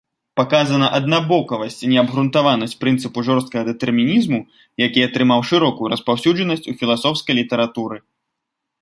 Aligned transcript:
Паказана 0.39 0.85
аднабаковасць 0.99 1.77
і 1.87 1.89
неабгрунтаванасць 1.93 2.73
прынцыпу 2.85 3.25
жорсткага 3.29 3.63
дэтэрмінізму, 3.69 4.39
які 4.87 5.07
атрымаў 5.11 5.47
шырокую 5.53 5.87
распаўсюджанасць 5.97 6.69
у 6.73 6.79
філасофскай 6.81 7.33
літаратуры. 7.43 7.97